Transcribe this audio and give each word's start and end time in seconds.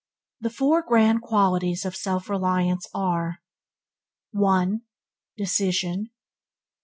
The 0.39 0.49
four 0.49 0.81
grand 0.81 1.21
qualities 1.21 1.85
of 1.85 1.95
self 1.95 2.27
reliance 2.27 2.87
are: 2.91 3.37
1. 4.31 4.81
Decision 5.37 6.05
2. 6.05 6.11